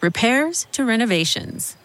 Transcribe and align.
repairs 0.00 0.66
to 0.72 0.84
renovations. 0.84 1.76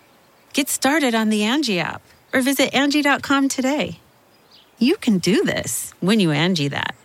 Get 0.54 0.70
started 0.70 1.16
on 1.16 1.30
the 1.30 1.42
Angi 1.42 1.80
app 1.80 2.02
or 2.34 2.42
visit 2.42 2.72
Angi.com 2.72 3.50
today. 3.50 4.00
You 4.80 4.98
can 4.98 5.18
do 5.18 5.44
this 5.44 5.94
when 6.00 6.20
you 6.20 6.30
Angi 6.30 6.70
that. 6.70 6.96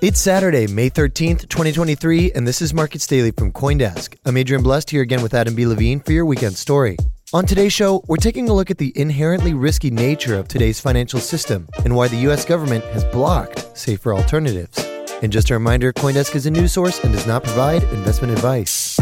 It's 0.00 0.20
Saturday, 0.20 0.68
May 0.68 0.90
13th, 0.90 1.48
2023, 1.48 2.30
and 2.30 2.46
this 2.46 2.62
is 2.62 2.72
Markets 2.72 3.04
Daily 3.04 3.32
from 3.32 3.50
CoinDesk. 3.50 4.16
I'm 4.24 4.36
Adrian 4.36 4.62
Blust 4.62 4.90
here 4.90 5.02
again 5.02 5.22
with 5.22 5.34
Adam 5.34 5.56
B. 5.56 5.66
Levine 5.66 5.98
for 5.98 6.12
your 6.12 6.24
weekend 6.24 6.54
story. 6.56 6.96
On 7.32 7.44
today's 7.44 7.72
show, 7.72 8.04
we're 8.06 8.16
taking 8.16 8.48
a 8.48 8.54
look 8.54 8.70
at 8.70 8.78
the 8.78 8.92
inherently 8.96 9.54
risky 9.54 9.90
nature 9.90 10.38
of 10.38 10.46
today's 10.46 10.78
financial 10.78 11.18
system 11.18 11.68
and 11.84 11.96
why 11.96 12.06
the 12.06 12.16
U.S. 12.28 12.44
government 12.44 12.84
has 12.86 13.04
blocked 13.06 13.76
safer 13.76 14.14
alternatives. 14.14 14.77
And 15.22 15.32
just 15.32 15.50
a 15.50 15.54
reminder 15.54 15.92
CoinDesk 15.92 16.34
is 16.36 16.46
a 16.46 16.50
news 16.50 16.72
source 16.72 17.02
and 17.02 17.12
does 17.12 17.26
not 17.26 17.42
provide 17.42 17.82
investment 17.84 18.32
advice. 18.32 18.98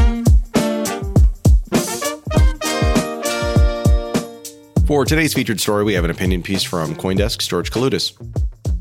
For 4.86 5.04
today's 5.04 5.34
featured 5.34 5.60
story, 5.60 5.84
we 5.84 5.94
have 5.94 6.04
an 6.04 6.10
opinion 6.10 6.42
piece 6.42 6.62
from 6.62 6.94
CoinDesk's 6.94 7.48
George 7.48 7.70
Kaloudis. 7.70 8.12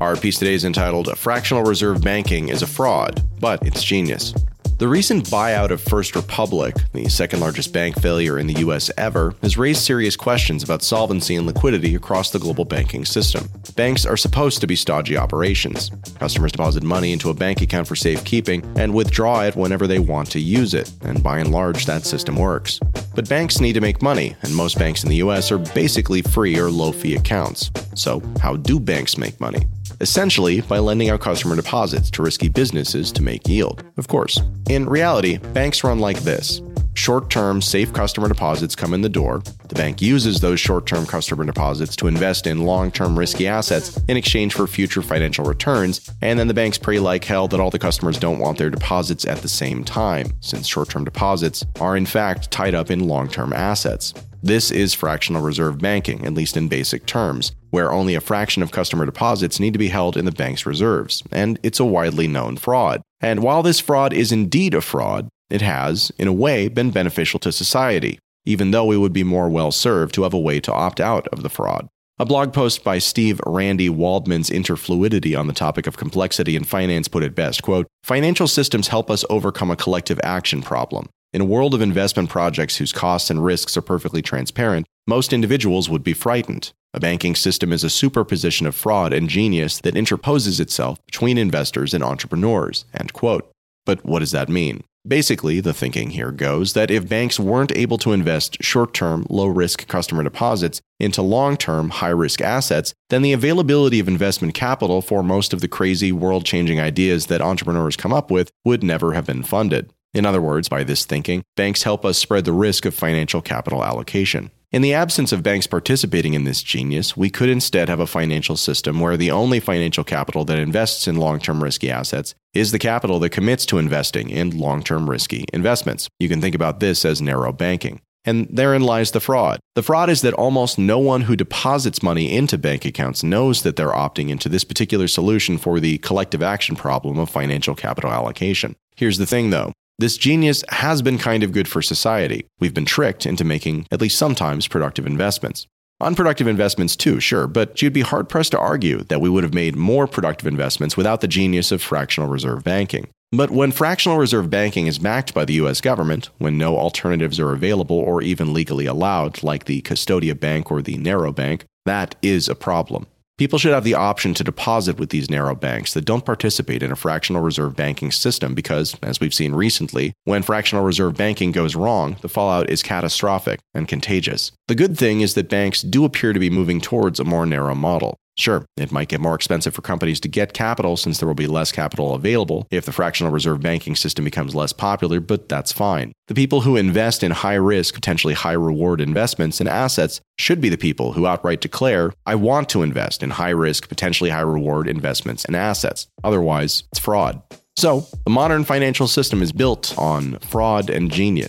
Our 0.00 0.16
piece 0.16 0.38
today 0.38 0.54
is 0.54 0.64
entitled 0.64 1.08
Fractional 1.18 1.64
Reserve 1.64 2.00
Banking 2.02 2.48
is 2.48 2.62
a 2.62 2.66
Fraud, 2.66 3.22
but 3.40 3.66
it's 3.66 3.82
Genius. 3.82 4.32
The 4.78 4.88
recent 4.88 5.24
buyout 5.30 5.70
of 5.70 5.80
First 5.80 6.14
Republic, 6.14 6.76
the 6.92 7.08
second 7.08 7.40
largest 7.40 7.72
bank 7.72 7.98
failure 7.98 8.38
in 8.38 8.46
the 8.46 8.60
US 8.60 8.90
ever, 8.98 9.34
has 9.40 9.56
raised 9.56 9.80
serious 9.80 10.16
questions 10.16 10.62
about 10.62 10.82
solvency 10.82 11.34
and 11.36 11.46
liquidity 11.46 11.94
across 11.94 12.30
the 12.30 12.38
global 12.38 12.66
banking 12.66 13.06
system. 13.06 13.48
Banks 13.74 14.04
are 14.04 14.18
supposed 14.18 14.60
to 14.60 14.66
be 14.66 14.76
stodgy 14.76 15.16
operations. 15.16 15.90
Customers 16.18 16.52
deposit 16.52 16.82
money 16.82 17.14
into 17.14 17.30
a 17.30 17.34
bank 17.34 17.62
account 17.62 17.88
for 17.88 17.96
safekeeping 17.96 18.70
and 18.76 18.92
withdraw 18.92 19.44
it 19.44 19.56
whenever 19.56 19.86
they 19.86 19.98
want 19.98 20.30
to 20.32 20.40
use 20.40 20.74
it, 20.74 20.92
and 21.00 21.22
by 21.22 21.38
and 21.38 21.52
large, 21.52 21.86
that 21.86 22.04
system 22.04 22.36
works. 22.36 22.78
But 23.14 23.30
banks 23.30 23.60
need 23.60 23.72
to 23.72 23.80
make 23.80 24.02
money, 24.02 24.36
and 24.42 24.54
most 24.54 24.78
banks 24.78 25.04
in 25.04 25.08
the 25.08 25.22
US 25.24 25.50
are 25.50 25.58
basically 25.58 26.20
free 26.20 26.58
or 26.58 26.70
low 26.70 26.92
fee 26.92 27.14
accounts. 27.14 27.70
So, 27.94 28.22
how 28.42 28.56
do 28.56 28.78
banks 28.78 29.16
make 29.16 29.40
money? 29.40 29.66
Essentially 30.00 30.60
by 30.60 30.78
lending 30.78 31.10
out 31.10 31.20
customer 31.20 31.56
deposits 31.56 32.10
to 32.12 32.22
risky 32.22 32.48
businesses 32.48 33.12
to 33.12 33.22
make 33.22 33.48
yield. 33.48 33.84
Of 33.96 34.08
course. 34.08 34.40
In 34.68 34.88
reality, 34.88 35.38
banks 35.38 35.84
run 35.84 35.98
like 35.98 36.20
this. 36.20 36.60
Short 36.96 37.28
term, 37.28 37.60
safe 37.60 37.92
customer 37.92 38.26
deposits 38.26 38.74
come 38.74 38.94
in 38.94 39.02
the 39.02 39.08
door. 39.10 39.42
The 39.68 39.74
bank 39.74 40.00
uses 40.00 40.40
those 40.40 40.58
short 40.58 40.86
term 40.86 41.04
customer 41.04 41.44
deposits 41.44 41.94
to 41.96 42.06
invest 42.06 42.46
in 42.46 42.64
long 42.64 42.90
term 42.90 43.18
risky 43.18 43.46
assets 43.46 44.00
in 44.08 44.16
exchange 44.16 44.54
for 44.54 44.66
future 44.66 45.02
financial 45.02 45.44
returns, 45.44 46.10
and 46.22 46.38
then 46.38 46.48
the 46.48 46.54
banks 46.54 46.78
pray 46.78 46.98
like 46.98 47.22
hell 47.22 47.48
that 47.48 47.60
all 47.60 47.70
the 47.70 47.78
customers 47.78 48.18
don't 48.18 48.38
want 48.38 48.56
their 48.56 48.70
deposits 48.70 49.26
at 49.26 49.38
the 49.38 49.48
same 49.48 49.84
time, 49.84 50.32
since 50.40 50.66
short 50.66 50.88
term 50.88 51.04
deposits 51.04 51.64
are 51.80 51.98
in 51.98 52.06
fact 52.06 52.50
tied 52.50 52.74
up 52.74 52.90
in 52.90 53.06
long 53.06 53.28
term 53.28 53.52
assets. 53.52 54.14
This 54.42 54.70
is 54.70 54.94
fractional 54.94 55.42
reserve 55.42 55.78
banking, 55.78 56.24
at 56.24 56.34
least 56.34 56.56
in 56.56 56.66
basic 56.66 57.04
terms, 57.04 57.52
where 57.70 57.92
only 57.92 58.14
a 58.14 58.20
fraction 58.20 58.62
of 58.62 58.72
customer 58.72 59.04
deposits 59.04 59.60
need 59.60 59.74
to 59.74 59.78
be 59.78 59.88
held 59.88 60.16
in 60.16 60.24
the 60.24 60.32
bank's 60.32 60.64
reserves, 60.64 61.22
and 61.30 61.58
it's 61.62 61.80
a 61.80 61.84
widely 61.84 62.26
known 62.26 62.56
fraud. 62.56 63.02
And 63.20 63.42
while 63.42 63.62
this 63.62 63.80
fraud 63.80 64.14
is 64.14 64.32
indeed 64.32 64.72
a 64.72 64.80
fraud, 64.80 65.28
it 65.50 65.62
has, 65.62 66.10
in 66.18 66.28
a 66.28 66.32
way, 66.32 66.68
been 66.68 66.90
beneficial 66.90 67.38
to 67.40 67.52
society, 67.52 68.18
even 68.44 68.70
though 68.70 68.84
we 68.84 68.96
would 68.96 69.12
be 69.12 69.24
more 69.24 69.48
well 69.48 69.72
served 69.72 70.14
to 70.14 70.22
have 70.22 70.34
a 70.34 70.38
way 70.38 70.60
to 70.60 70.72
opt 70.72 71.00
out 71.00 71.26
of 71.28 71.42
the 71.42 71.48
fraud. 71.48 71.88
A 72.18 72.24
blog 72.24 72.54
post 72.54 72.82
by 72.82 72.98
Steve 72.98 73.40
Randy 73.44 73.90
Waldman's 73.90 74.48
Interfluidity 74.48 75.38
on 75.38 75.48
the 75.48 75.52
topic 75.52 75.86
of 75.86 75.98
complexity 75.98 76.56
in 76.56 76.64
finance 76.64 77.08
put 77.08 77.22
it 77.22 77.34
best, 77.34 77.62
quote, 77.62 77.86
Financial 78.04 78.48
systems 78.48 78.88
help 78.88 79.10
us 79.10 79.24
overcome 79.28 79.70
a 79.70 79.76
collective 79.76 80.18
action 80.24 80.62
problem. 80.62 81.08
In 81.34 81.42
a 81.42 81.44
world 81.44 81.74
of 81.74 81.82
investment 81.82 82.30
projects 82.30 82.78
whose 82.78 82.92
costs 82.92 83.28
and 83.28 83.44
risks 83.44 83.76
are 83.76 83.82
perfectly 83.82 84.22
transparent, 84.22 84.86
most 85.06 85.34
individuals 85.34 85.90
would 85.90 86.02
be 86.02 86.14
frightened. 86.14 86.72
A 86.94 87.00
banking 87.00 87.34
system 87.34 87.70
is 87.70 87.84
a 87.84 87.90
superposition 87.90 88.66
of 88.66 88.74
fraud 88.74 89.12
and 89.12 89.28
genius 89.28 89.78
that 89.80 89.96
interposes 89.96 90.58
itself 90.58 90.98
between 91.04 91.36
investors 91.36 91.92
and 91.92 92.02
entrepreneurs. 92.02 92.86
End 92.94 93.12
quote. 93.12 93.52
But 93.84 94.06
what 94.06 94.20
does 94.20 94.32
that 94.32 94.48
mean? 94.48 94.82
Basically, 95.06 95.60
the 95.60 95.72
thinking 95.72 96.10
here 96.10 96.32
goes 96.32 96.72
that 96.72 96.90
if 96.90 97.08
banks 97.08 97.38
weren't 97.38 97.70
able 97.76 97.96
to 97.98 98.12
invest 98.12 98.60
short 98.60 98.92
term, 98.92 99.24
low 99.30 99.46
risk 99.46 99.86
customer 99.86 100.24
deposits 100.24 100.80
into 100.98 101.22
long 101.22 101.56
term, 101.56 101.90
high 101.90 102.08
risk 102.08 102.40
assets, 102.40 102.92
then 103.08 103.22
the 103.22 103.32
availability 103.32 104.00
of 104.00 104.08
investment 104.08 104.54
capital 104.54 105.00
for 105.00 105.22
most 105.22 105.52
of 105.52 105.60
the 105.60 105.68
crazy, 105.68 106.10
world 106.10 106.44
changing 106.44 106.80
ideas 106.80 107.26
that 107.26 107.40
entrepreneurs 107.40 107.94
come 107.94 108.12
up 108.12 108.32
with 108.32 108.50
would 108.64 108.82
never 108.82 109.12
have 109.12 109.26
been 109.26 109.44
funded. 109.44 109.92
In 110.12 110.26
other 110.26 110.42
words, 110.42 110.68
by 110.68 110.82
this 110.82 111.04
thinking, 111.04 111.44
banks 111.56 111.84
help 111.84 112.04
us 112.04 112.18
spread 112.18 112.44
the 112.44 112.52
risk 112.52 112.84
of 112.84 112.94
financial 112.94 113.40
capital 113.40 113.84
allocation. 113.84 114.50
In 114.76 114.82
the 114.82 114.92
absence 114.92 115.32
of 115.32 115.42
banks 115.42 115.66
participating 115.66 116.34
in 116.34 116.44
this 116.44 116.62
genius, 116.62 117.16
we 117.16 117.30
could 117.30 117.48
instead 117.48 117.88
have 117.88 117.98
a 117.98 118.06
financial 118.06 118.58
system 118.58 119.00
where 119.00 119.16
the 119.16 119.30
only 119.30 119.58
financial 119.58 120.04
capital 120.04 120.44
that 120.44 120.58
invests 120.58 121.08
in 121.08 121.16
long 121.16 121.38
term 121.38 121.64
risky 121.64 121.90
assets 121.90 122.34
is 122.52 122.72
the 122.72 122.78
capital 122.78 123.18
that 123.20 123.30
commits 123.30 123.64
to 123.64 123.78
investing 123.78 124.28
in 124.28 124.58
long 124.58 124.82
term 124.82 125.08
risky 125.08 125.46
investments. 125.50 126.10
You 126.18 126.28
can 126.28 126.42
think 126.42 126.54
about 126.54 126.80
this 126.80 127.06
as 127.06 127.22
narrow 127.22 127.52
banking. 127.52 128.02
And 128.26 128.48
therein 128.50 128.82
lies 128.82 129.12
the 129.12 129.20
fraud. 129.20 129.60
The 129.76 129.82
fraud 129.82 130.10
is 130.10 130.20
that 130.20 130.34
almost 130.34 130.78
no 130.78 130.98
one 130.98 131.22
who 131.22 131.36
deposits 131.36 132.02
money 132.02 132.36
into 132.36 132.58
bank 132.58 132.84
accounts 132.84 133.22
knows 133.22 133.62
that 133.62 133.76
they're 133.76 133.88
opting 133.88 134.28
into 134.28 134.50
this 134.50 134.64
particular 134.64 135.08
solution 135.08 135.56
for 135.56 135.80
the 135.80 135.96
collective 135.98 136.42
action 136.42 136.76
problem 136.76 137.18
of 137.18 137.30
financial 137.30 137.74
capital 137.74 138.12
allocation. 138.12 138.76
Here's 138.94 139.16
the 139.16 139.24
thing 139.24 139.48
though 139.48 139.72
this 139.98 140.18
genius 140.18 140.62
has 140.68 141.00
been 141.00 141.16
kind 141.16 141.42
of 141.42 141.52
good 141.52 141.66
for 141.66 141.80
society. 141.80 142.46
We've 142.60 142.74
been 142.74 142.84
tricked 142.84 143.24
into 143.24 143.44
making, 143.44 143.86
at 143.90 144.00
least 144.00 144.18
sometimes, 144.18 144.68
productive 144.68 145.06
investments. 145.06 145.66
Unproductive 146.00 146.46
investments, 146.46 146.94
too, 146.94 147.18
sure, 147.20 147.46
but 147.46 147.80
you'd 147.80 147.94
be 147.94 148.02
hard 148.02 148.28
pressed 148.28 148.50
to 148.50 148.58
argue 148.58 148.98
that 149.04 149.22
we 149.22 149.30
would 149.30 149.42
have 149.42 149.54
made 149.54 149.74
more 149.74 150.06
productive 150.06 150.46
investments 150.46 150.98
without 150.98 151.22
the 151.22 151.28
genius 151.28 151.72
of 151.72 151.80
fractional 151.80 152.28
reserve 152.28 152.62
banking. 152.62 153.08
But 153.32 153.50
when 153.50 153.72
fractional 153.72 154.18
reserve 154.18 154.50
banking 154.50 154.86
is 154.86 154.98
backed 154.98 155.32
by 155.32 155.46
the 155.46 155.54
US 155.54 155.80
government, 155.80 156.28
when 156.36 156.58
no 156.58 156.76
alternatives 156.76 157.40
are 157.40 157.52
available 157.52 157.96
or 157.98 158.20
even 158.20 158.52
legally 158.52 158.84
allowed, 158.84 159.42
like 159.42 159.64
the 159.64 159.80
Custodia 159.80 160.38
Bank 160.38 160.70
or 160.70 160.82
the 160.82 160.98
Narrow 160.98 161.32
Bank, 161.32 161.64
that 161.86 162.16
is 162.20 162.50
a 162.50 162.54
problem. 162.54 163.06
People 163.38 163.58
should 163.58 163.74
have 163.74 163.84
the 163.84 163.92
option 163.92 164.32
to 164.32 164.42
deposit 164.42 164.98
with 164.98 165.10
these 165.10 165.28
narrow 165.28 165.54
banks 165.54 165.92
that 165.92 166.06
don't 166.06 166.24
participate 166.24 166.82
in 166.82 166.90
a 166.90 166.96
fractional 166.96 167.42
reserve 167.42 167.76
banking 167.76 168.10
system 168.10 168.54
because, 168.54 168.96
as 169.02 169.20
we've 169.20 169.34
seen 169.34 169.54
recently, 169.54 170.14
when 170.24 170.42
fractional 170.42 170.82
reserve 170.82 171.18
banking 171.18 171.52
goes 171.52 171.76
wrong, 171.76 172.16
the 172.22 172.30
fallout 172.30 172.70
is 172.70 172.82
catastrophic 172.82 173.60
and 173.74 173.88
contagious. 173.88 174.52
The 174.68 174.74
good 174.74 174.96
thing 174.96 175.20
is 175.20 175.34
that 175.34 175.50
banks 175.50 175.82
do 175.82 176.06
appear 176.06 176.32
to 176.32 176.40
be 176.40 176.48
moving 176.48 176.80
towards 176.80 177.20
a 177.20 177.24
more 177.24 177.44
narrow 177.44 177.74
model. 177.74 178.16
Sure, 178.38 178.66
it 178.76 178.92
might 178.92 179.08
get 179.08 179.20
more 179.20 179.34
expensive 179.34 179.74
for 179.74 179.80
companies 179.80 180.20
to 180.20 180.28
get 180.28 180.52
capital 180.52 180.98
since 180.98 181.18
there 181.18 181.26
will 181.26 181.34
be 181.34 181.46
less 181.46 181.72
capital 181.72 182.14
available 182.14 182.66
if 182.70 182.84
the 182.84 182.92
fractional 182.92 183.32
reserve 183.32 183.60
banking 183.60 183.96
system 183.96 184.26
becomes 184.26 184.54
less 184.54 184.74
popular, 184.74 185.20
but 185.20 185.48
that's 185.48 185.72
fine. 185.72 186.12
The 186.28 186.34
people 186.34 186.60
who 186.60 186.76
invest 186.76 187.22
in 187.22 187.30
high 187.30 187.54
risk, 187.54 187.94
potentially 187.94 188.34
high 188.34 188.52
reward 188.52 189.00
investments 189.00 189.58
and 189.58 189.68
assets 189.68 190.20
should 190.38 190.60
be 190.60 190.68
the 190.68 190.76
people 190.76 191.12
who 191.12 191.26
outright 191.26 191.62
declare, 191.62 192.12
I 192.26 192.34
want 192.34 192.68
to 192.70 192.82
invest 192.82 193.22
in 193.22 193.30
high 193.30 193.50
risk, 193.50 193.88
potentially 193.88 194.30
high 194.30 194.40
reward 194.40 194.86
investments 194.86 195.46
and 195.46 195.56
assets. 195.56 196.06
Otherwise, 196.22 196.84
it's 196.92 197.00
fraud. 197.00 197.40
So, 197.78 198.06
the 198.24 198.30
modern 198.30 198.64
financial 198.64 199.06
system 199.06 199.42
is 199.42 199.52
built 199.52 199.96
on 199.98 200.38
fraud 200.38 200.88
and 200.88 201.12
genius. 201.12 201.44